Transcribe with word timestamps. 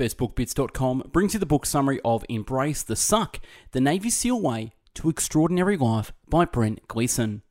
BestBookBits.com 0.00 1.10
brings 1.12 1.34
you 1.34 1.40
the 1.40 1.44
book 1.44 1.66
summary 1.66 2.00
of 2.06 2.24
Embrace 2.30 2.82
the 2.82 2.96
Suck, 2.96 3.38
the 3.72 3.82
Navy 3.82 4.08
SEAL 4.08 4.40
Way 4.40 4.72
to 4.94 5.10
Extraordinary 5.10 5.76
Life 5.76 6.14
by 6.26 6.46
Brent 6.46 6.88
Gleeson. 6.88 7.42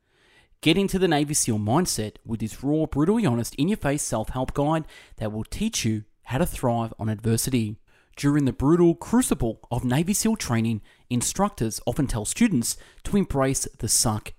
Get 0.60 0.76
into 0.76 0.98
the 0.98 1.06
Navy 1.06 1.32
SEAL 1.32 1.60
mindset 1.60 2.16
with 2.26 2.40
this 2.40 2.64
raw, 2.64 2.86
brutally 2.86 3.24
honest, 3.24 3.54
in 3.54 3.68
your 3.68 3.76
face 3.76 4.02
self 4.02 4.30
help 4.30 4.52
guide 4.52 4.84
that 5.18 5.30
will 5.30 5.44
teach 5.44 5.84
you 5.84 6.02
how 6.24 6.38
to 6.38 6.44
thrive 6.44 6.92
on 6.98 7.08
adversity. 7.08 7.76
During 8.16 8.46
the 8.46 8.52
brutal 8.52 8.96
crucible 8.96 9.60
of 9.70 9.84
Navy 9.84 10.12
SEAL 10.12 10.34
training, 10.34 10.82
instructors 11.08 11.80
often 11.86 12.08
tell 12.08 12.24
students 12.24 12.76
to 13.04 13.16
embrace 13.16 13.68
the 13.78 13.88
suck. 13.88 14.32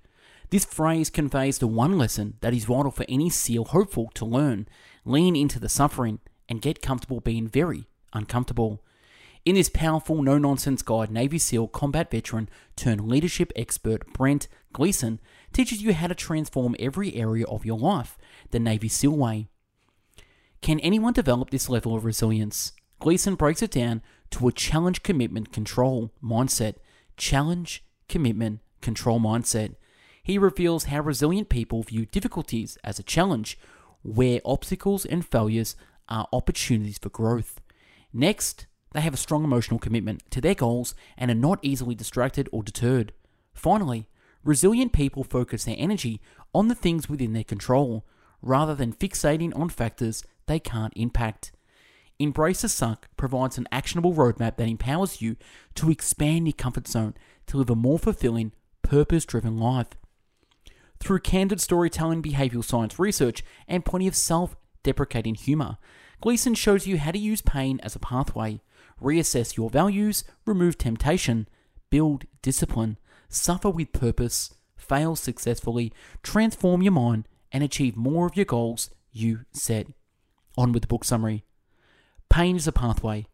This 0.49 0.65
phrase 0.65 1.09
conveys 1.09 1.59
the 1.59 1.67
one 1.67 1.97
lesson 1.97 2.33
that 2.41 2.53
is 2.53 2.65
vital 2.65 2.91
for 2.91 3.05
any 3.07 3.29
SEAL 3.29 3.63
hopeful 3.63 4.11
to 4.15 4.25
learn 4.25 4.67
lean 5.05 5.37
into 5.37 5.61
the 5.61 5.69
suffering 5.69 6.19
and 6.49 6.61
get 6.61 6.81
comfortable 6.81 7.21
being 7.21 7.47
very 7.47 7.87
uncomfortable. 8.13 8.83
In 9.43 9.55
this 9.55 9.69
powerful, 9.69 10.21
no 10.21 10.37
nonsense 10.37 10.81
guide, 10.83 11.09
Navy 11.09 11.39
SEAL 11.39 11.69
combat 11.69 12.11
veteran 12.11 12.47
turned 12.75 13.07
leadership 13.07 13.51
expert 13.55 14.13
Brent 14.13 14.47
Gleeson 14.71 15.19
teaches 15.51 15.81
you 15.81 15.93
how 15.93 16.07
to 16.07 16.15
transform 16.15 16.75
every 16.79 17.15
area 17.15 17.45
of 17.47 17.65
your 17.65 17.79
life 17.79 18.17
the 18.51 18.59
Navy 18.59 18.87
SEAL 18.87 19.17
way. 19.17 19.47
Can 20.61 20.79
anyone 20.81 21.13
develop 21.13 21.49
this 21.49 21.69
level 21.69 21.95
of 21.95 22.05
resilience? 22.05 22.73
Gleeson 22.99 23.33
breaks 23.33 23.63
it 23.63 23.71
down 23.71 24.03
to 24.29 24.47
a 24.47 24.51
challenge, 24.51 25.01
commitment, 25.01 25.51
control 25.51 26.11
mindset. 26.23 26.75
Challenge, 27.17 27.83
commitment, 28.07 28.59
control 28.81 29.19
mindset. 29.19 29.75
He 30.23 30.37
reveals 30.37 30.85
how 30.85 31.01
resilient 31.01 31.49
people 31.49 31.83
view 31.83 32.05
difficulties 32.05 32.77
as 32.83 32.99
a 32.99 33.03
challenge, 33.03 33.57
where 34.03 34.39
obstacles 34.45 35.05
and 35.05 35.25
failures 35.25 35.75
are 36.09 36.27
opportunities 36.33 36.97
for 36.97 37.09
growth. 37.09 37.60
Next, 38.13 38.67
they 38.93 39.01
have 39.01 39.13
a 39.13 39.17
strong 39.17 39.43
emotional 39.43 39.79
commitment 39.79 40.29
to 40.31 40.41
their 40.41 40.55
goals 40.55 40.95
and 41.17 41.31
are 41.31 41.35
not 41.35 41.59
easily 41.61 41.95
distracted 41.95 42.49
or 42.51 42.63
deterred. 42.63 43.13
Finally, 43.53 44.07
resilient 44.43 44.91
people 44.91 45.23
focus 45.23 45.63
their 45.63 45.75
energy 45.77 46.19
on 46.53 46.67
the 46.67 46.75
things 46.75 47.09
within 47.09 47.33
their 47.33 47.43
control 47.43 48.05
rather 48.41 48.75
than 48.75 48.93
fixating 48.93 49.55
on 49.57 49.69
factors 49.69 50.23
they 50.47 50.59
can't 50.59 50.93
impact. 50.95 51.51
Embrace 52.19 52.61
the 52.61 52.69
Suck 52.69 53.07
provides 53.17 53.57
an 53.57 53.67
actionable 53.71 54.13
roadmap 54.13 54.57
that 54.57 54.67
empowers 54.67 55.21
you 55.21 55.37
to 55.75 55.89
expand 55.89 56.47
your 56.47 56.53
comfort 56.53 56.87
zone 56.87 57.15
to 57.47 57.57
live 57.57 57.69
a 57.69 57.75
more 57.75 57.97
fulfilling, 57.97 58.51
purpose 58.83 59.25
driven 59.25 59.57
life. 59.57 59.87
Through 60.99 61.19
candid 61.21 61.59
storytelling, 61.59 62.21
behavioral 62.21 62.63
science 62.63 62.99
research, 62.99 63.43
and 63.67 63.85
plenty 63.85 64.07
of 64.07 64.15
self 64.15 64.55
deprecating 64.83 65.35
humor, 65.35 65.77
Gleeson 66.21 66.53
shows 66.53 66.85
you 66.85 66.99
how 66.99 67.09
to 67.09 67.17
use 67.17 67.41
pain 67.41 67.79
as 67.81 67.95
a 67.95 67.99
pathway, 67.99 68.61
reassess 69.01 69.57
your 69.57 69.71
values, 69.71 70.23
remove 70.45 70.77
temptation, 70.77 71.47
build 71.89 72.25
discipline, 72.43 72.99
suffer 73.27 73.71
with 73.71 73.91
purpose, 73.91 74.53
fail 74.77 75.15
successfully, 75.15 75.91
transform 76.21 76.83
your 76.83 76.91
mind, 76.91 77.27
and 77.51 77.63
achieve 77.63 77.97
more 77.97 78.27
of 78.27 78.35
your 78.35 78.45
goals 78.45 78.91
you 79.11 79.45
set. 79.51 79.87
On 80.57 80.71
with 80.71 80.83
the 80.83 80.87
book 80.87 81.03
summary. 81.03 81.43
Pain 82.29 82.55
is 82.55 82.67
a 82.67 82.71
pathway. 82.71 83.25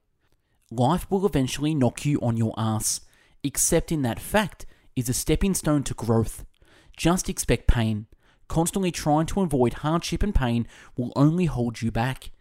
Life 0.72 1.12
will 1.12 1.26
eventually 1.26 1.76
knock 1.76 2.06
you 2.06 2.20
on 2.22 2.38
your 2.38 2.54
ass. 2.58 3.02
Accepting 3.44 4.02
that 4.04 4.20
fact 4.20 4.66
is 4.96 5.10
a 5.10 5.14
stepping 5.14 5.54
stone 5.54 5.84
to 5.84 5.94
growth. 5.94 6.46
Just 6.96 7.28
expect 7.28 7.68
pain. 7.68 8.08
Constantly 8.48 8.92
trying 8.92 9.26
to 9.28 9.42
avoid 9.42 9.74
hardship 9.76 10.24
and 10.24 10.34
pain 10.34 10.68
will 10.96 11.12
only 11.16 11.46
hold 11.46 11.82
you 11.82 11.92
back. 11.92 12.32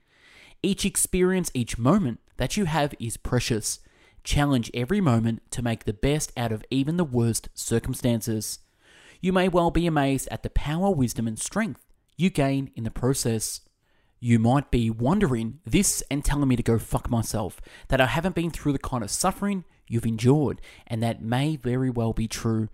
Each 0.66 0.84
experience, 0.84 1.52
each 1.54 1.78
moment 1.78 2.18
that 2.38 2.56
you 2.56 2.64
have 2.64 2.92
is 2.98 3.16
precious. 3.16 3.78
Challenge 4.24 4.68
every 4.74 5.00
moment 5.00 5.48
to 5.52 5.62
make 5.62 5.84
the 5.84 5.92
best 5.92 6.32
out 6.36 6.50
of 6.50 6.64
even 6.72 6.96
the 6.96 7.04
worst 7.04 7.48
circumstances. 7.54 8.58
You 9.20 9.32
may 9.32 9.48
well 9.48 9.70
be 9.70 9.86
amazed 9.86 10.26
at 10.28 10.42
the 10.42 10.50
power, 10.50 10.90
wisdom, 10.90 11.28
and 11.28 11.38
strength 11.38 11.86
you 12.16 12.30
gain 12.30 12.72
in 12.74 12.82
the 12.82 12.90
process. 12.90 13.60
You 14.18 14.40
might 14.40 14.72
be 14.72 14.90
wondering 14.90 15.60
this 15.64 16.02
and 16.10 16.24
telling 16.24 16.48
me 16.48 16.56
to 16.56 16.64
go 16.64 16.80
fuck 16.80 17.08
myself, 17.08 17.60
that 17.86 18.00
I 18.00 18.06
haven't 18.06 18.34
been 18.34 18.50
through 18.50 18.72
the 18.72 18.80
kind 18.80 19.04
of 19.04 19.10
suffering 19.12 19.64
you've 19.86 20.04
endured, 20.04 20.60
and 20.88 21.00
that 21.00 21.22
may 21.22 21.54
very 21.54 21.90
well 21.90 22.12
be 22.12 22.26
true. 22.26 22.70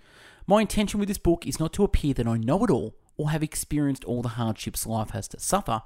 My 0.46 0.62
intention 0.62 0.98
with 0.98 1.08
this 1.08 1.18
book 1.18 1.46
is 1.46 1.60
not 1.60 1.74
to 1.74 1.84
appear 1.84 2.14
that 2.14 2.26
I 2.26 2.38
know 2.38 2.64
it 2.64 2.70
all 2.70 2.94
or 3.16 3.30
have 3.30 3.42
experienced 3.42 4.04
all 4.04 4.22
the 4.22 4.30
hardships 4.30 4.86
life 4.86 5.10
has 5.10 5.28
to 5.28 5.40
suffer. 5.40 5.82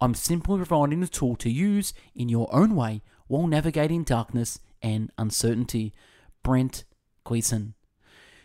I'm 0.00 0.14
simply 0.14 0.56
providing 0.56 1.02
a 1.02 1.06
tool 1.06 1.36
to 1.36 1.50
use 1.50 1.94
in 2.14 2.28
your 2.28 2.48
own 2.54 2.74
way 2.76 3.02
while 3.26 3.46
navigating 3.46 4.04
darkness 4.04 4.60
and 4.82 5.10
uncertainty. 5.18 5.92
Brent 6.42 6.84
Gleeson. 7.24 7.74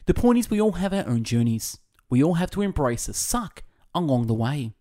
The 0.08 0.14
point 0.16 0.40
is, 0.40 0.50
we 0.50 0.60
all 0.60 0.72
have 0.74 0.94
our 0.94 1.08
own 1.08 1.24
journeys. 1.24 1.78
We 2.10 2.24
all 2.24 2.34
have 2.36 2.50
to 2.52 2.62
embrace 2.62 3.06
the 3.06 3.14
suck 3.14 3.64
along 3.94 4.28
the 4.28 4.34
way. 4.34 4.74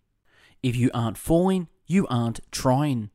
If 0.62 0.74
you 0.74 0.90
aren't 0.94 1.18
falling, 1.18 1.68
you 1.86 2.06
aren't 2.08 2.40
trying. 2.50 3.10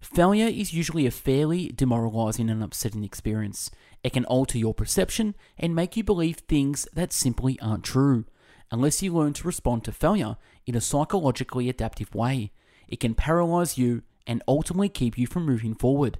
Failure 0.00 0.46
is 0.46 0.72
usually 0.72 1.06
a 1.06 1.10
fairly 1.10 1.68
demoralizing 1.68 2.50
and 2.50 2.62
upsetting 2.62 3.04
experience. 3.04 3.70
It 4.04 4.12
can 4.12 4.24
alter 4.26 4.58
your 4.58 4.74
perception 4.74 5.34
and 5.58 5.74
make 5.74 5.96
you 5.96 6.04
believe 6.04 6.36
things 6.36 6.86
that 6.92 7.12
simply 7.12 7.58
aren't 7.60 7.84
true. 7.84 8.26
Unless 8.70 9.02
you 9.02 9.14
learn 9.14 9.32
to 9.34 9.46
respond 9.46 9.84
to 9.84 9.92
failure 9.92 10.36
in 10.66 10.74
a 10.74 10.80
psychologically 10.80 11.68
adaptive 11.68 12.14
way, 12.14 12.52
it 12.86 13.00
can 13.00 13.14
paralyze 13.14 13.78
you 13.78 14.02
and 14.26 14.42
ultimately 14.46 14.88
keep 14.88 15.16
you 15.16 15.26
from 15.26 15.46
moving 15.46 15.74
forward. 15.74 16.18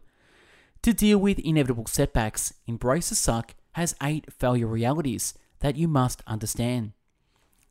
To 0.82 0.92
deal 0.92 1.19
with 1.19 1.38
inevitable 1.41 1.87
setbacks, 1.87 2.54
Embrace 2.66 3.10
the 3.10 3.14
Suck 3.14 3.54
has 3.72 3.97
eight 4.03 4.32
failure 4.32 4.66
realities 4.66 5.34
that 5.60 5.76
you 5.76 5.88
must 5.88 6.22
understand. 6.26 6.92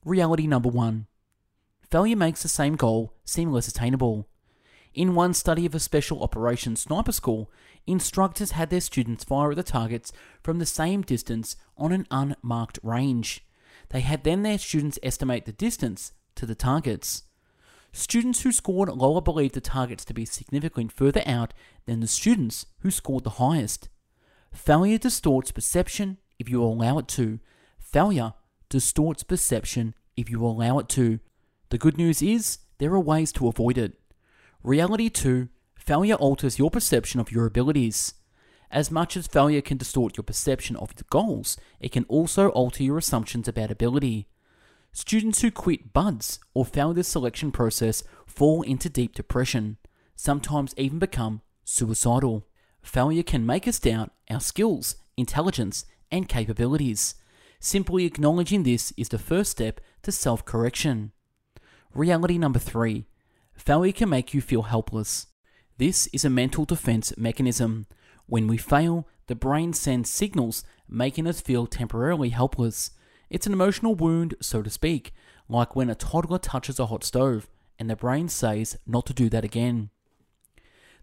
Reality 0.06 0.46
number 0.46 0.70
one 0.70 1.08
failure 1.90 2.16
makes 2.16 2.44
the 2.44 2.50
same 2.50 2.76
goal 2.76 3.14
seem 3.24 3.52
less 3.52 3.68
attainable. 3.68 4.28
In 4.94 5.16
one 5.16 5.34
study 5.34 5.66
of 5.66 5.76
a 5.76 5.80
special 5.80 6.22
operations 6.22 6.82
sniper 6.82 7.12
school, 7.12 7.50
instructors 7.86 8.52
had 8.52 8.70
their 8.70 8.82
students 8.82 9.24
fire 9.24 9.52
at 9.52 9.58
the 9.58 9.64
targets 9.64 10.12
from 10.44 10.60
the 10.60 10.66
same 10.66 11.02
distance 11.02 11.56
on 11.78 11.92
an 11.92 12.08
unmarked 12.12 12.80
range. 12.84 13.47
They 13.90 14.02
had 14.02 14.24
then 14.24 14.44
their 14.44 14.58
students 14.58 15.00
estimate 15.02 15.46
the 15.46 15.52
distance 15.52 16.12
to 16.36 16.46
the 16.46 16.56
targets. 16.56 17.24
Students 17.94 18.42
who 18.42 18.52
scored 18.52 18.90
lower 18.90 19.22
believed 19.22 19.56
the 19.56 19.62
targets 19.62 20.06
to 20.06 20.14
be 20.14 20.26
significantly 20.26 20.92
further 20.94 21.24
out 21.26 21.54
than 21.86 22.00
the 22.00 22.08
students 22.08 22.66
who 22.80 22.92
scored 22.92 23.24
the 23.24 23.32
highest. 23.32 23.90
Failure 24.52 24.98
distorts 24.98 25.52
perception 25.52 26.18
if 26.38 26.50
you 26.50 26.64
allow 26.64 27.00
it 27.00 27.08
to. 27.10 27.40
Failure 27.80 28.34
distorts 28.70 29.24
perception 29.24 29.96
if 30.16 30.30
you 30.30 30.44
allow 30.44 30.80
it 30.80 30.90
to. 30.90 31.20
The 31.70 31.78
good 31.78 31.98
news 31.98 32.22
is, 32.22 32.60
there 32.78 32.94
are 32.94 33.00
ways 33.00 33.32
to 33.34 33.48
avoid 33.48 33.78
it. 33.78 33.94
Reality 34.64 35.10
2 35.10 35.50
Failure 35.76 36.16
alters 36.16 36.60
your 36.60 36.70
perception 36.70 37.20
of 37.20 37.32
your 37.32 37.46
abilities. 37.46 38.14
As 38.72 38.92
much 38.92 39.16
as 39.16 39.28
failure 39.28 39.62
can 39.62 39.78
distort 39.78 40.18
your 40.18 40.24
perception 40.24 40.76
of 40.76 40.94
your 40.98 41.06
goals, 41.10 41.58
it 41.80 41.92
can 41.92 42.04
also 42.06 42.50
alter 42.50 42.84
your 42.84 42.98
assumptions 42.98 43.48
about 43.48 43.72
ability. 43.72 44.28
Students 44.92 45.42
who 45.42 45.52
quit 45.52 45.94
BUD/S 45.94 46.40
or 46.54 46.66
fail 46.66 46.94
the 46.94 47.04
selection 47.04 47.52
process 47.52 48.04
fall 48.26 48.64
into 48.64 48.90
deep 48.90 49.14
depression, 49.16 49.78
sometimes 50.16 50.74
even 50.78 51.00
become 51.00 51.42
suicidal. 51.64 52.48
Failure 52.82 53.24
can 53.24 53.46
make 53.46 53.68
us 53.68 53.80
doubt 53.80 54.12
our 54.30 54.40
skills, 54.40 54.96
intelligence, 55.16 55.86
and 56.12 56.28
capabilities. 56.28 57.16
Simply 57.60 58.06
acknowledging 58.06 58.64
this 58.64 58.94
is 58.98 59.10
the 59.10 59.18
first 59.20 59.52
step 59.52 59.82
to 60.04 60.12
self 60.12 60.46
correction. 60.46 61.12
Reality 61.94 62.38
number 62.38 62.60
three 62.60 63.06
failure 63.56 63.92
can 63.92 64.10
make 64.10 64.34
you 64.34 64.42
feel 64.42 64.64
helpless. 64.64 65.28
This 65.78 66.08
is 66.08 66.26
a 66.26 66.30
mental 66.30 66.66
defense 66.66 67.14
mechanism. 67.18 67.88
When 68.28 68.48
we 68.48 68.58
fail, 68.58 69.08
the 69.28 69.36
brain 69.36 69.74
sends 69.74 70.10
signals 70.10 70.64
making 70.88 71.28
us 71.28 71.42
feel 71.42 71.66
temporarily 71.66 72.30
helpless. 72.30 72.92
It's 73.30 73.48
an 73.48 73.54
emotional 73.54 73.96
wound, 73.96 74.36
so 74.42 74.62
to 74.62 74.70
speak, 74.70 75.14
like 75.50 75.76
when 75.76 75.90
a 75.90 75.96
toddler 75.96 76.38
touches 76.38 76.80
a 76.80 76.88
hot 76.88 77.04
stove 77.04 77.50
and 77.80 77.90
the 77.90 77.96
brain 77.96 78.28
says 78.28 78.78
not 78.86 79.06
to 79.06 79.14
do 79.14 79.30
that 79.30 79.46
again. 79.46 79.90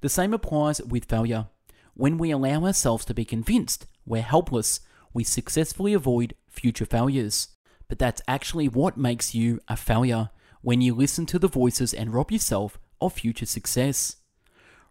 The 0.00 0.08
same 0.08 0.34
applies 0.34 0.82
with 0.82 1.06
failure. 1.06 1.46
When 1.94 2.18
we 2.18 2.30
allow 2.30 2.64
ourselves 2.64 3.04
to 3.06 3.14
be 3.14 3.24
convinced 3.24 3.86
we're 4.04 4.22
helpless, 4.22 4.80
we 5.14 5.24
successfully 5.24 5.94
avoid 5.94 6.34
future 6.48 6.84
failures. 6.84 7.48
But 7.88 7.98
that's 7.98 8.20
actually 8.28 8.68
what 8.68 8.98
makes 8.98 9.34
you 9.34 9.60
a 9.68 9.76
failure 9.76 10.30
when 10.60 10.80
you 10.80 10.94
listen 10.94 11.24
to 11.26 11.38
the 11.38 11.48
voices 11.48 11.94
and 11.94 12.12
rob 12.12 12.30
yourself 12.30 12.78
of 13.00 13.14
future 13.14 13.46
success. 13.46 14.16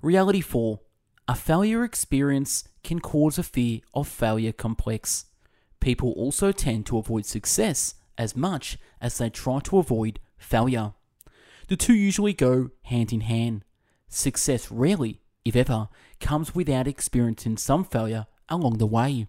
Reality 0.02 0.42
4 0.42 0.80
A 1.28 1.36
failure 1.36 1.84
experience 1.84 2.66
can 2.84 3.00
cause 3.00 3.38
a 3.38 3.44
fear 3.44 3.80
of 3.94 4.08
failure 4.08 4.52
complex. 4.52 5.26
People 5.80 6.12
also 6.12 6.52
tend 6.52 6.86
to 6.88 6.98
avoid 6.98 7.26
success 7.26 7.96
as 8.18 8.36
much 8.36 8.78
as 9.02 9.18
they 9.18 9.30
try 9.30 9.60
to 9.60 9.78
avoid 9.78 10.20
failure. 10.38 10.94
The 11.70 11.78
two 11.78 11.94
usually 11.94 12.34
go 12.34 12.72
hand 12.84 13.14
in 13.14 13.22
hand. 13.22 13.64
Success 14.10 14.70
rarely 14.70 15.22
if 15.46 15.56
ever, 15.56 15.90
comes 16.20 16.56
without 16.56 16.88
experiencing 16.88 17.58
some 17.58 17.84
failure 17.84 18.26
along 18.50 18.78
the 18.78 18.88
way. 18.88 19.28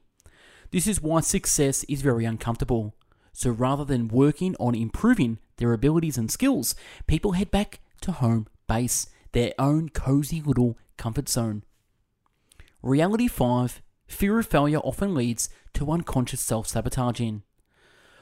This 0.70 0.86
is 0.86 1.00
why 1.00 1.20
success 1.20 1.84
is 1.84 2.02
very 2.02 2.24
uncomfortable. 2.24 2.94
So 3.32 3.50
rather 3.50 3.84
than 3.84 4.08
working 4.08 4.54
on 4.60 4.74
improving 4.74 5.38
their 5.56 5.72
abilities 5.72 6.18
and 6.18 6.30
skills, 6.30 6.74
people 7.06 7.32
head 7.32 7.50
back 7.50 7.80
to 8.02 8.12
home 8.12 8.46
base, 8.68 9.08
their 9.32 9.52
own 9.58 9.88
cozy 9.88 10.40
little 10.40 10.78
comfort 10.96 11.28
zone. 11.28 11.64
Reality 12.86 13.28
5 13.28 13.80
Fear 14.08 14.40
of 14.40 14.46
failure 14.46 14.78
often 14.80 15.14
leads 15.14 15.48
to 15.72 15.90
unconscious 15.90 16.42
self 16.42 16.66
sabotaging. 16.66 17.42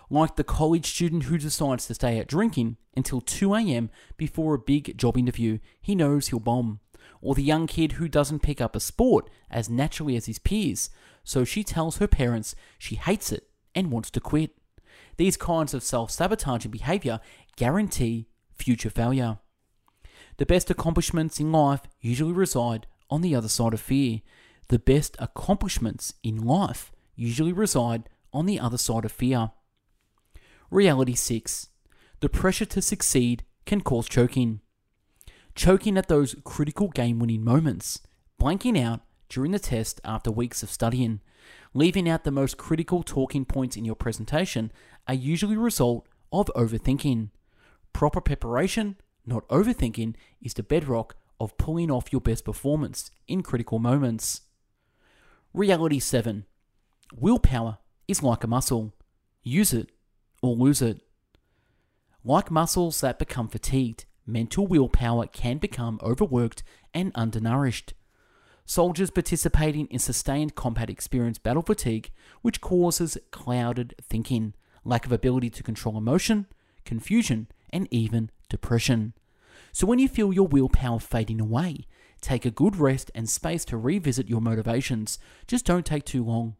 Like 0.08 0.36
the 0.36 0.44
college 0.44 0.86
student 0.86 1.24
who 1.24 1.36
decides 1.36 1.88
to 1.88 1.94
stay 1.94 2.20
out 2.20 2.28
drinking 2.28 2.76
until 2.96 3.20
2 3.20 3.56
am 3.56 3.90
before 4.16 4.54
a 4.54 4.60
big 4.60 4.96
job 4.96 5.18
interview 5.18 5.58
he 5.80 5.96
knows 5.96 6.28
he'll 6.28 6.38
bomb, 6.38 6.78
or 7.20 7.34
the 7.34 7.42
young 7.42 7.66
kid 7.66 7.92
who 7.92 8.06
doesn't 8.06 8.44
pick 8.44 8.60
up 8.60 8.76
a 8.76 8.80
sport 8.80 9.28
as 9.50 9.68
naturally 9.68 10.14
as 10.14 10.26
his 10.26 10.38
peers, 10.38 10.90
so 11.24 11.42
she 11.42 11.64
tells 11.64 11.96
her 11.96 12.06
parents 12.06 12.54
she 12.78 12.94
hates 12.94 13.32
it 13.32 13.48
and 13.74 13.90
wants 13.90 14.12
to 14.12 14.20
quit. 14.20 14.52
These 15.16 15.36
kinds 15.36 15.74
of 15.74 15.82
self 15.82 16.12
sabotaging 16.12 16.70
behavior 16.70 17.18
guarantee 17.56 18.28
future 18.54 18.90
failure. 18.90 19.40
The 20.36 20.46
best 20.46 20.70
accomplishments 20.70 21.40
in 21.40 21.50
life 21.50 21.80
usually 22.00 22.32
reside 22.32 22.86
on 23.12 23.20
the 23.20 23.34
other 23.34 23.48
side 23.48 23.74
of 23.74 23.80
fear. 23.80 24.20
The 24.68 24.78
best 24.78 25.16
accomplishments 25.18 26.14
in 26.22 26.38
life 26.38 26.92
usually 27.14 27.52
reside 27.52 28.08
on 28.32 28.46
the 28.46 28.58
other 28.58 28.78
side 28.78 29.04
of 29.04 29.12
fear. 29.12 29.50
Reality 30.70 31.14
6. 31.14 31.68
The 32.20 32.28
pressure 32.28 32.64
to 32.64 32.80
succeed 32.80 33.44
can 33.66 33.80
cause 33.80 34.08
choking. 34.08 34.60
Choking 35.54 35.98
at 35.98 36.08
those 36.08 36.34
critical 36.44 36.88
game 36.88 37.18
winning 37.18 37.44
moments, 37.44 38.00
blanking 38.40 38.80
out 38.82 39.00
during 39.28 39.52
the 39.52 39.58
test 39.58 40.00
after 40.04 40.30
weeks 40.30 40.62
of 40.62 40.70
studying, 40.70 41.20
leaving 41.74 42.08
out 42.08 42.24
the 42.24 42.30
most 42.30 42.56
critical 42.56 43.02
talking 43.02 43.44
points 43.44 43.76
in 43.76 43.84
your 43.84 43.94
presentation 43.94 44.72
are 45.06 45.14
usually 45.14 45.56
a 45.56 45.58
result 45.58 46.08
of 46.32 46.50
overthinking. 46.56 47.30
Proper 47.92 48.20
preparation 48.20 48.96
not 49.26 49.46
overthinking 49.48 50.14
is 50.40 50.54
the 50.54 50.62
bedrock 50.62 51.16
of 51.38 51.56
pulling 51.58 51.90
off 51.90 52.12
your 52.12 52.20
best 52.20 52.44
performance 52.44 53.10
in 53.28 53.42
critical 53.42 53.78
moments. 53.78 54.42
Reality 55.54 55.98
7 55.98 56.46
Willpower 57.14 57.76
is 58.08 58.22
like 58.22 58.42
a 58.42 58.46
muscle. 58.46 58.94
Use 59.42 59.74
it 59.74 59.90
or 60.40 60.56
lose 60.56 60.80
it. 60.80 61.02
Like 62.24 62.50
muscles 62.50 63.02
that 63.02 63.18
become 63.18 63.48
fatigued, 63.48 64.06
mental 64.26 64.66
willpower 64.66 65.26
can 65.26 65.58
become 65.58 66.00
overworked 66.02 66.62
and 66.94 67.12
undernourished. 67.14 67.92
Soldiers 68.64 69.10
participating 69.10 69.88
in 69.88 69.98
sustained 69.98 70.54
combat 70.54 70.88
experience 70.88 71.36
battle 71.36 71.62
fatigue, 71.62 72.12
which 72.40 72.62
causes 72.62 73.18
clouded 73.30 73.94
thinking, 74.00 74.54
lack 74.86 75.04
of 75.04 75.12
ability 75.12 75.50
to 75.50 75.62
control 75.62 75.98
emotion, 75.98 76.46
confusion, 76.86 77.48
and 77.68 77.86
even 77.90 78.30
depression. 78.48 79.12
So 79.70 79.86
when 79.86 79.98
you 79.98 80.08
feel 80.08 80.32
your 80.32 80.46
willpower 80.46 80.98
fading 80.98 81.42
away, 81.42 81.86
take 82.22 82.46
a 82.46 82.50
good 82.50 82.76
rest 82.76 83.10
and 83.14 83.28
space 83.28 83.66
to 83.66 83.76
revisit 83.76 84.30
your 84.30 84.40
motivations. 84.40 85.18
Just 85.46 85.66
don't 85.66 85.84
take 85.84 86.06
too 86.06 86.24
long. 86.24 86.56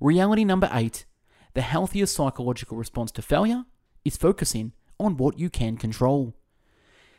Reality 0.00 0.44
number 0.44 0.70
eight 0.72 1.04
the 1.52 1.60
healthiest 1.60 2.16
psychological 2.16 2.76
response 2.76 3.12
to 3.12 3.22
failure 3.22 3.64
is 4.04 4.16
focusing 4.16 4.72
on 4.98 5.16
what 5.16 5.38
you 5.38 5.48
can 5.48 5.76
control. 5.76 6.34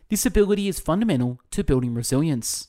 This 0.10 0.26
ability 0.26 0.68
is 0.68 0.80
fundamental 0.80 1.40
to 1.52 1.64
building 1.64 1.94
resilience. 1.94 2.68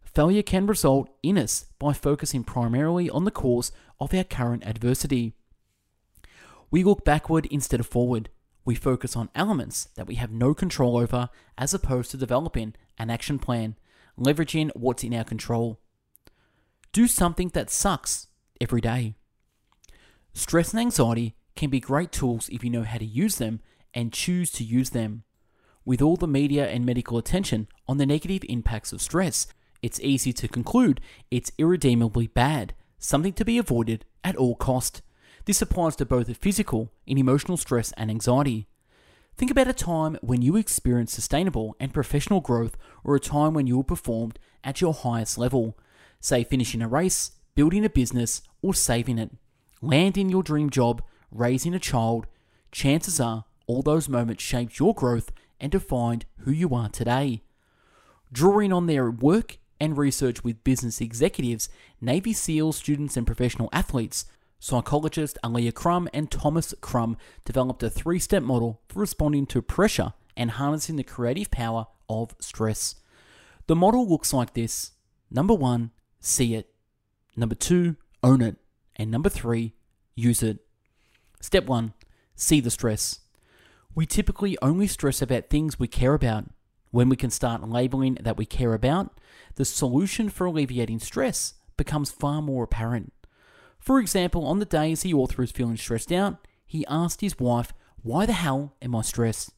Failure 0.00 0.42
can 0.42 0.66
result 0.66 1.10
in 1.22 1.36
us 1.36 1.66
by 1.78 1.92
focusing 1.92 2.44
primarily 2.44 3.10
on 3.10 3.24
the 3.24 3.32
cause 3.32 3.72
of 3.98 4.14
our 4.14 4.24
current 4.24 4.64
adversity. 4.64 5.34
We 6.70 6.84
look 6.84 7.04
backward 7.04 7.46
instead 7.46 7.80
of 7.80 7.86
forward, 7.86 8.30
we 8.64 8.74
focus 8.74 9.16
on 9.16 9.30
elements 9.34 9.88
that 9.96 10.06
we 10.06 10.16
have 10.16 10.30
no 10.30 10.54
control 10.54 10.98
over 10.98 11.30
as 11.56 11.72
opposed 11.72 12.10
to 12.10 12.16
developing 12.16 12.74
an 12.98 13.10
action 13.10 13.38
plan, 13.38 13.76
leveraging 14.18 14.70
what's 14.74 15.04
in 15.04 15.14
our 15.14 15.24
control. 15.24 15.80
Do 16.92 17.06
something 17.06 17.50
that 17.50 17.70
sucks 17.70 18.28
every 18.60 18.80
day. 18.80 19.14
Stress 20.32 20.72
and 20.72 20.80
anxiety 20.80 21.34
can 21.56 21.70
be 21.70 21.80
great 21.80 22.12
tools 22.12 22.48
if 22.50 22.62
you 22.62 22.70
know 22.70 22.84
how 22.84 22.98
to 22.98 23.04
use 23.04 23.36
them 23.36 23.60
and 23.94 24.12
choose 24.12 24.50
to 24.52 24.64
use 24.64 24.90
them. 24.90 25.24
With 25.84 26.02
all 26.02 26.16
the 26.16 26.28
media 26.28 26.68
and 26.68 26.84
medical 26.84 27.18
attention 27.18 27.66
on 27.86 27.96
the 27.96 28.06
negative 28.06 28.42
impacts 28.48 28.92
of 28.92 29.00
stress, 29.00 29.46
it's 29.82 30.00
easy 30.00 30.32
to 30.34 30.48
conclude 30.48 31.00
it's 31.30 31.52
irredeemably 31.58 32.26
bad, 32.26 32.74
something 32.98 33.32
to 33.34 33.44
be 33.44 33.58
avoided 33.58 34.04
at 34.22 34.36
all 34.36 34.54
cost. 34.54 35.02
This 35.44 35.62
applies 35.62 35.96
to 35.96 36.04
both 36.04 36.26
the 36.26 36.34
physical 36.34 36.92
and 37.06 37.18
emotional 37.18 37.56
stress 37.56 37.92
and 37.96 38.10
anxiety. 38.10 38.68
Think 39.38 39.52
about 39.52 39.68
a 39.68 39.72
time 39.72 40.18
when 40.20 40.42
you 40.42 40.56
experienced 40.56 41.14
sustainable 41.14 41.76
and 41.78 41.94
professional 41.94 42.40
growth 42.40 42.76
or 43.04 43.14
a 43.14 43.20
time 43.20 43.54
when 43.54 43.68
you 43.68 43.80
performed 43.84 44.36
at 44.64 44.80
your 44.80 44.92
highest 44.92 45.38
level, 45.38 45.78
say 46.20 46.42
finishing 46.42 46.82
a 46.82 46.88
race, 46.88 47.30
building 47.54 47.84
a 47.84 47.88
business, 47.88 48.42
or 48.62 48.74
saving 48.74 49.16
it. 49.16 49.30
Landing 49.80 50.28
your 50.28 50.42
dream 50.42 50.70
job, 50.70 51.04
raising 51.30 51.72
a 51.72 51.78
child, 51.78 52.26
chances 52.72 53.20
are 53.20 53.44
all 53.68 53.80
those 53.80 54.08
moments 54.08 54.42
shaped 54.42 54.80
your 54.80 54.92
growth 54.92 55.30
and 55.60 55.70
defined 55.70 56.24
who 56.38 56.50
you 56.50 56.74
are 56.74 56.88
today. 56.88 57.42
Drawing 58.32 58.72
on 58.72 58.86
their 58.86 59.08
work 59.08 59.58
and 59.78 59.96
research 59.96 60.42
with 60.42 60.64
business 60.64 61.00
executives, 61.00 61.68
Navy 62.00 62.32
SEAL 62.32 62.72
students, 62.72 63.16
and 63.16 63.24
professional 63.24 63.68
athletes, 63.72 64.24
Psychologist 64.60 65.38
Alia 65.44 65.72
Crum 65.72 66.08
and 66.12 66.30
Thomas 66.30 66.74
Crum 66.80 67.16
developed 67.44 67.82
a 67.82 67.90
three 67.90 68.18
step 68.18 68.42
model 68.42 68.80
for 68.88 69.00
responding 69.00 69.46
to 69.46 69.62
pressure 69.62 70.14
and 70.36 70.52
harnessing 70.52 70.96
the 70.96 71.04
creative 71.04 71.50
power 71.50 71.86
of 72.08 72.34
stress. 72.40 72.96
The 73.66 73.76
model 73.76 74.08
looks 74.08 74.32
like 74.32 74.54
this 74.54 74.92
number 75.30 75.54
one, 75.54 75.92
see 76.20 76.54
it. 76.54 76.70
Number 77.36 77.54
two, 77.54 77.96
own 78.22 78.42
it. 78.42 78.56
And 78.96 79.10
number 79.10 79.28
three, 79.28 79.74
use 80.16 80.42
it. 80.42 80.58
Step 81.40 81.66
one, 81.66 81.94
see 82.34 82.60
the 82.60 82.70
stress. 82.70 83.20
We 83.94 84.06
typically 84.06 84.58
only 84.60 84.86
stress 84.86 85.22
about 85.22 85.50
things 85.50 85.78
we 85.78 85.86
care 85.86 86.14
about. 86.14 86.46
When 86.90 87.08
we 87.08 87.16
can 87.16 87.30
start 87.30 87.68
labeling 87.68 88.16
that 88.20 88.36
we 88.36 88.46
care 88.46 88.74
about, 88.74 89.20
the 89.56 89.64
solution 89.64 90.30
for 90.30 90.46
alleviating 90.46 91.00
stress 91.00 91.54
becomes 91.76 92.10
far 92.10 92.40
more 92.40 92.64
apparent. 92.64 93.12
For 93.78 93.98
example, 93.98 94.44
on 94.44 94.58
the 94.58 94.64
days 94.64 95.02
the 95.02 95.14
author 95.14 95.42
is 95.42 95.50
feeling 95.50 95.76
stressed 95.76 96.12
out, 96.12 96.46
he 96.66 96.84
asked 96.86 97.20
his 97.20 97.38
wife, 97.38 97.72
Why 98.02 98.26
the 98.26 98.32
hell 98.32 98.74
am 98.82 98.94
I 98.94 99.02
stressed? 99.02 99.52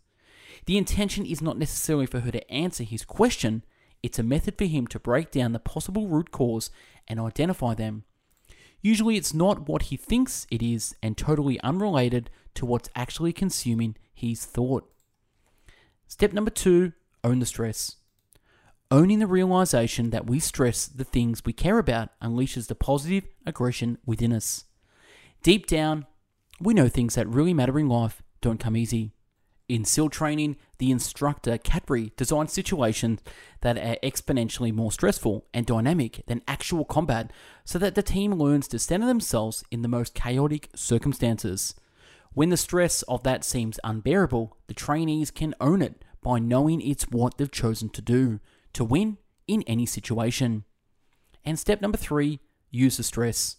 The 0.66 0.78
intention 0.78 1.26
is 1.26 1.42
not 1.42 1.58
necessarily 1.58 2.06
for 2.06 2.20
her 2.20 2.30
to 2.30 2.50
answer 2.50 2.84
his 2.84 3.04
question, 3.04 3.64
it's 4.02 4.18
a 4.18 4.22
method 4.22 4.56
for 4.56 4.64
him 4.64 4.86
to 4.88 4.98
break 4.98 5.30
down 5.30 5.52
the 5.52 5.58
possible 5.58 6.08
root 6.08 6.30
cause 6.30 6.70
and 7.08 7.20
identify 7.20 7.74
them. 7.74 8.04
Usually, 8.82 9.16
it's 9.16 9.34
not 9.34 9.68
what 9.68 9.82
he 9.82 9.96
thinks 9.96 10.46
it 10.50 10.62
is 10.62 10.94
and 11.02 11.16
totally 11.16 11.60
unrelated 11.60 12.30
to 12.54 12.64
what's 12.64 12.88
actually 12.94 13.32
consuming 13.32 13.96
his 14.14 14.44
thought. 14.44 14.90
Step 16.06 16.32
number 16.32 16.50
two 16.50 16.92
own 17.22 17.40
the 17.40 17.46
stress. 17.46 17.96
Owning 18.92 19.20
the 19.20 19.28
realization 19.28 20.10
that 20.10 20.26
we 20.26 20.40
stress 20.40 20.88
the 20.88 21.04
things 21.04 21.44
we 21.44 21.52
care 21.52 21.78
about 21.78 22.08
unleashes 22.20 22.66
the 22.66 22.74
positive 22.74 23.22
aggression 23.46 23.98
within 24.04 24.32
us. 24.32 24.64
Deep 25.44 25.68
down, 25.68 26.06
we 26.60 26.74
know 26.74 26.88
things 26.88 27.14
that 27.14 27.28
really 27.28 27.54
matter 27.54 27.78
in 27.78 27.88
life 27.88 28.20
don't 28.40 28.58
come 28.58 28.76
easy. 28.76 29.12
In 29.68 29.84
SEAL 29.84 30.08
training, 30.08 30.56
the 30.78 30.90
instructor 30.90 31.56
Cadbury 31.56 32.12
designed 32.16 32.50
situations 32.50 33.20
that 33.60 33.78
are 33.78 33.96
exponentially 34.02 34.74
more 34.74 34.90
stressful 34.90 35.46
and 35.54 35.64
dynamic 35.66 36.24
than 36.26 36.42
actual 36.48 36.84
combat 36.84 37.32
so 37.64 37.78
that 37.78 37.94
the 37.94 38.02
team 38.02 38.32
learns 38.32 38.66
to 38.66 38.80
center 38.80 39.06
themselves 39.06 39.62
in 39.70 39.82
the 39.82 39.88
most 39.88 40.14
chaotic 40.14 40.68
circumstances. 40.74 41.76
When 42.32 42.48
the 42.48 42.56
stress 42.56 43.02
of 43.02 43.22
that 43.22 43.44
seems 43.44 43.78
unbearable, 43.84 44.56
the 44.66 44.74
trainees 44.74 45.30
can 45.30 45.54
own 45.60 45.80
it 45.80 46.04
by 46.24 46.40
knowing 46.40 46.80
it's 46.80 47.04
what 47.04 47.38
they've 47.38 47.48
chosen 47.48 47.88
to 47.90 48.02
do 48.02 48.40
to 48.72 48.84
win 48.84 49.18
in 49.46 49.62
any 49.62 49.86
situation. 49.86 50.64
And 51.44 51.58
step 51.58 51.80
number 51.80 51.98
three 51.98 52.40
use 52.70 52.96
the 52.96 53.02
stress. 53.02 53.56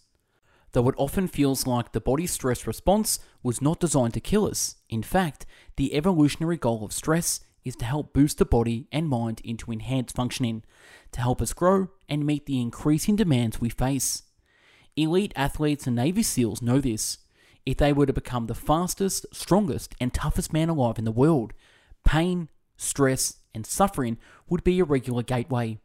Though 0.72 0.88
it 0.88 0.94
often 0.96 1.28
feels 1.28 1.66
like 1.66 1.92
the 1.92 2.00
body's 2.00 2.30
stress 2.30 2.66
response 2.66 3.18
was 3.42 3.60
not 3.60 3.80
designed 3.80 4.14
to 4.14 4.20
kill 4.20 4.46
us, 4.46 4.76
in 4.88 5.02
fact, 5.02 5.44
the 5.76 5.94
evolutionary 5.94 6.56
goal 6.56 6.84
of 6.84 6.92
stress 6.92 7.40
is 7.64 7.76
to 7.76 7.84
help 7.84 8.12
boost 8.12 8.38
the 8.38 8.44
body 8.44 8.88
and 8.90 9.08
mind 9.08 9.40
into 9.44 9.70
enhanced 9.70 10.16
functioning, 10.16 10.62
to 11.12 11.20
help 11.20 11.40
us 11.42 11.52
grow 11.52 11.88
and 12.08 12.26
meet 12.26 12.46
the 12.46 12.60
increasing 12.60 13.16
demands 13.16 13.60
we 13.60 13.68
face. 13.68 14.22
Elite 14.96 15.32
athletes 15.36 15.86
and 15.86 15.96
Navy 15.96 16.22
SEALs 16.22 16.62
know 16.62 16.80
this. 16.80 17.18
If 17.64 17.76
they 17.76 17.92
were 17.92 18.06
to 18.06 18.12
become 18.12 18.46
the 18.46 18.54
fastest, 18.54 19.26
strongest, 19.32 19.94
and 20.00 20.12
toughest 20.12 20.52
man 20.52 20.68
alive 20.68 20.98
in 20.98 21.04
the 21.04 21.12
world, 21.12 21.52
pain, 22.04 22.48
stress, 22.76 23.36
and 23.54 23.66
suffering 23.66 24.18
would 24.48 24.64
be 24.64 24.80
a 24.80 24.84
regular 24.84 25.22
gateway. 25.22 25.78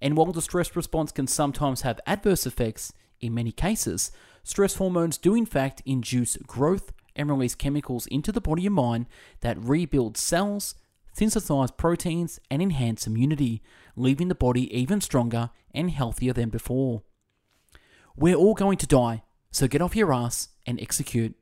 And 0.00 0.16
while 0.16 0.32
the 0.32 0.42
stress 0.42 0.76
response 0.76 1.12
can 1.12 1.26
sometimes 1.26 1.82
have 1.82 2.00
adverse 2.06 2.46
effects, 2.46 2.92
in 3.20 3.34
many 3.34 3.52
cases, 3.52 4.12
stress 4.42 4.76
hormones 4.76 5.18
do 5.18 5.34
in 5.34 5.46
fact 5.46 5.82
induce 5.86 6.36
growth 6.36 6.92
and 7.14 7.30
release 7.30 7.54
chemicals 7.54 8.06
into 8.08 8.30
the 8.30 8.40
body 8.40 8.66
and 8.66 8.74
mind 8.74 9.06
that 9.40 9.58
rebuild 9.58 10.16
cells, 10.16 10.74
synthesize 11.12 11.70
proteins, 11.70 12.38
and 12.50 12.60
enhance 12.60 13.06
immunity, 13.06 13.62
leaving 13.96 14.28
the 14.28 14.34
body 14.34 14.74
even 14.76 15.00
stronger 15.00 15.50
and 15.74 15.90
healthier 15.90 16.32
than 16.32 16.50
before. 16.50 17.02
We're 18.16 18.36
all 18.36 18.54
going 18.54 18.78
to 18.78 18.86
die, 18.86 19.22
so 19.50 19.66
get 19.66 19.82
off 19.82 19.96
your 19.96 20.12
ass 20.12 20.48
and 20.66 20.80
execute. 20.80 21.34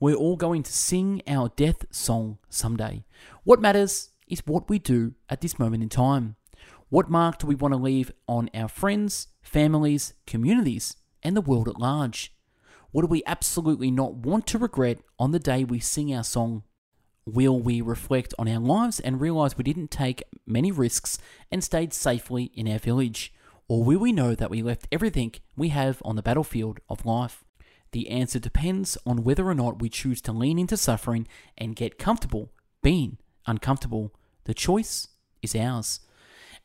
We're 0.00 0.14
all 0.14 0.36
going 0.36 0.62
to 0.64 0.72
sing 0.72 1.22
our 1.26 1.50
death 1.56 1.84
song 1.90 2.38
someday. 2.48 3.04
What 3.44 3.60
matters 3.60 4.10
is 4.28 4.42
what 4.46 4.68
we 4.68 4.78
do 4.78 5.14
at 5.28 5.40
this 5.40 5.58
moment 5.58 5.82
in 5.82 5.88
time. 5.88 6.36
What 6.88 7.10
mark 7.10 7.38
do 7.38 7.46
we 7.46 7.54
want 7.54 7.72
to 7.74 7.78
leave 7.78 8.12
on 8.28 8.50
our 8.54 8.68
friends, 8.68 9.28
families, 9.42 10.14
communities, 10.26 10.96
and 11.22 11.36
the 11.36 11.40
world 11.40 11.68
at 11.68 11.78
large? 11.78 12.32
What 12.90 13.02
do 13.02 13.08
we 13.08 13.24
absolutely 13.26 13.90
not 13.90 14.14
want 14.14 14.46
to 14.48 14.58
regret 14.58 14.98
on 15.18 15.32
the 15.32 15.40
day 15.40 15.64
we 15.64 15.80
sing 15.80 16.14
our 16.14 16.22
song? 16.22 16.62
Will 17.26 17.58
we 17.58 17.80
reflect 17.80 18.34
on 18.38 18.46
our 18.46 18.60
lives 18.60 19.00
and 19.00 19.20
realize 19.20 19.56
we 19.56 19.64
didn't 19.64 19.90
take 19.90 20.22
many 20.46 20.70
risks 20.70 21.18
and 21.50 21.64
stayed 21.64 21.92
safely 21.92 22.44
in 22.54 22.68
our 22.68 22.78
village? 22.78 23.32
Or 23.66 23.82
will 23.82 23.98
we 23.98 24.12
know 24.12 24.34
that 24.34 24.50
we 24.50 24.62
left 24.62 24.86
everything 24.92 25.32
we 25.56 25.70
have 25.70 26.02
on 26.04 26.16
the 26.16 26.22
battlefield 26.22 26.80
of 26.88 27.06
life? 27.06 27.44
The 27.92 28.10
answer 28.10 28.38
depends 28.38 28.98
on 29.06 29.24
whether 29.24 29.48
or 29.48 29.54
not 29.54 29.80
we 29.80 29.88
choose 29.88 30.20
to 30.22 30.32
lean 30.32 30.58
into 30.58 30.76
suffering 30.76 31.26
and 31.56 31.74
get 31.74 31.98
comfortable 31.98 32.52
being 32.82 33.18
uncomfortable. 33.46 34.12
The 34.44 34.54
choice 34.54 35.08
is 35.42 35.54
ours. 35.54 36.00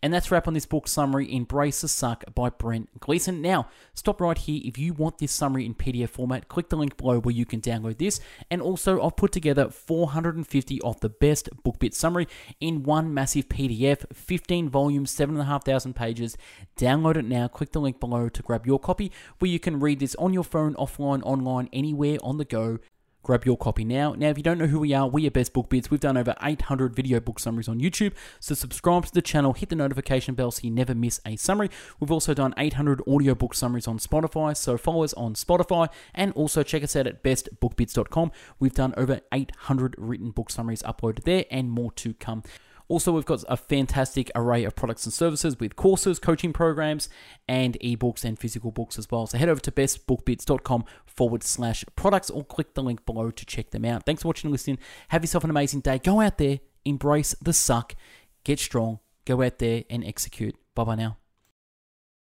And 0.02 0.14
that's 0.14 0.32
wrap 0.32 0.48
on 0.48 0.54
this 0.54 0.66
book 0.66 0.88
summary, 0.88 1.34
Embrace 1.34 1.82
the 1.82 1.90
Suck 1.90 2.24
by 2.34 2.50
Brent 2.50 3.02
Gleeson. 3.02 3.42
Now, 3.42 3.68
stop 3.94 4.22
right 4.22 4.38
here. 4.38 4.62
If 4.64 4.78
you 4.78 4.94
want 4.94 5.18
this 5.18 5.34
summary 5.34 5.66
in 5.66 5.76
PDF 5.76 6.10
format, 6.10 6.48
click 6.48 6.70
the 6.70 6.78
link 6.78 6.96
below 6.96 7.20
where 7.20 7.36
you 7.36 7.46
can 7.46 7.60
download 7.60 7.98
this. 7.98 8.22
And 8.50 8.62
also, 8.62 9.02
I've 9.02 9.18
put 9.18 9.34
together 9.34 9.70
450 9.70 10.82
of 10.82 11.02
the 11.02 11.10
best 11.10 11.50
book 11.64 11.80
BookBit 11.80 11.94
summary 11.94 12.28
in 12.62 12.84
one 12.84 13.14
massive 13.14 13.50
PDF, 13.50 14.06
15 14.14 14.70
volumes, 14.70 15.12
7,500 15.12 15.94
pages. 15.94 16.38
Download 16.78 17.18
it 17.18 17.26
now. 17.26 17.50
Click 17.50 17.74
the 17.74 17.82
link 17.82 18.00
below 18.00 18.30
to 18.30 18.42
grab 18.42 18.66
your 18.66 18.80
copy 18.80 19.12
where 19.40 19.52
you 19.52 19.60
can 19.60 19.82
read 19.82 20.00
this 20.00 20.16
on 20.16 20.34
your 20.34 20.46
phone, 20.46 20.76
offline, 20.76 21.22
online, 21.24 21.68
anywhere 21.74 22.18
on 22.24 22.38
the 22.38 22.46
go. 22.46 22.80
Grab 23.22 23.46
your 23.46 23.58
copy 23.58 23.84
now. 23.84 24.14
Now, 24.14 24.30
if 24.30 24.38
you 24.38 24.44
don't 24.44 24.58
know 24.58 24.68
who 24.68 24.80
we 24.80 24.94
are, 24.94 25.08
we 25.08 25.28
are 25.28 25.32
Best 25.32 25.54
Book 25.54 25.70
Bits. 25.70 25.92
We've 25.92 26.00
done 26.00 26.18
over 26.18 26.36
800 26.42 26.96
video 26.96 27.20
book 27.20 27.38
summaries 27.38 27.68
on 27.68 27.80
YouTube. 27.80 28.14
So 28.40 28.56
subscribe 28.56 29.06
to 29.06 29.14
the 29.14 29.22
channel, 29.22 29.54
hit 29.54 29.70
the 29.70 29.76
notification 29.76 30.36
bell 30.36 30.52
so 30.52 30.62
you 30.64 30.72
never 30.72 30.96
miss 30.96 31.20
a 31.26 31.36
summary. 31.36 31.70
We've 32.00 32.12
also 32.12 32.34
done 32.34 32.54
800 32.58 33.02
audio 33.08 33.36
book 33.36 33.54
summaries 33.54 33.88
on 33.88 34.00
Spotify. 34.00 34.56
So 34.56 34.78
follow 34.78 35.04
us 35.04 35.14
on 35.14 35.34
Spotify 35.34 35.90
and 36.16 36.32
also 36.34 36.64
check 36.64 36.82
us 36.82 36.96
out 36.96 37.08
at 37.08 37.22
bestbookbits.com. 37.22 38.32
We've 38.60 38.74
done 38.74 38.94
over 38.96 39.20
800 39.34 39.96
written 39.98 40.32
book 40.32 40.50
summaries 40.50 40.82
uploaded 40.84 41.24
there 41.26 41.46
and 41.52 41.70
more 41.70 41.92
to 41.94 42.14
come. 42.14 42.44
Also, 42.90 43.14
we've 43.14 43.26
got 43.26 43.44
a 43.48 43.56
fantastic 43.56 44.32
array 44.36 44.64
of 44.64 44.76
products 44.76 45.06
and 45.06 45.14
services 45.14 45.60
with 45.60 45.76
courses, 45.76 46.18
coaching 46.20 46.52
programs, 46.52 47.08
and 47.48 47.78
ebooks 47.82 48.26
and 48.26 48.38
physical 48.38 48.72
books 48.72 48.98
as 48.98 49.10
well. 49.10 49.28
So 49.28 49.38
head 49.38 49.48
over 49.48 49.62
to 49.62 49.72
bestbookbits.com 49.72 50.84
forward 51.06 51.44
slash 51.44 51.86
products 51.96 52.32
or 52.32 52.44
click 52.44 52.74
the 52.74 52.84
link 52.84 53.06
below 53.06 53.30
to 53.30 53.46
check 53.46 53.70
them 53.70 53.86
out. 53.86 54.06
Thanks 54.06 54.24
for 54.24 54.30
watching 54.30 54.48
and 54.48 54.52
listening. 54.52 54.80
Have 55.10 55.24
yourself 55.24 55.44
an 55.44 55.52
amazing 55.52 55.82
day. 55.82 56.00
Go 56.00 56.20
out 56.20 56.40
there, 56.40 56.60
embrace 56.84 57.36
the 57.40 57.54
suck, 57.54 57.96
get 58.44 58.60
strong, 58.60 59.00
go 59.26 59.44
out 59.44 59.60
there 59.60 59.84
and 59.90 60.04
execute. 60.04 60.56
Bye 60.74 60.84
bye 60.84 60.96
now. 60.96 61.18